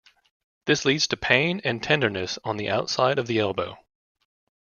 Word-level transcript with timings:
This 0.65 0.83
leads 0.83 1.05
to 1.09 1.15
pain 1.15 1.61
and 1.63 1.83
tenderness 1.83 2.39
on 2.43 2.57
the 2.57 2.71
outside 2.71 3.19
of 3.19 3.27
the 3.27 3.37
elbow. 3.37 3.77